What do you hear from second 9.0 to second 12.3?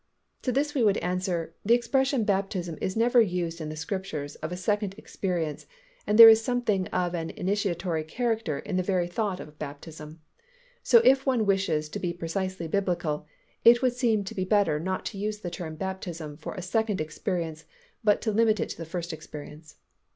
thought of baptism, so if one wishes to be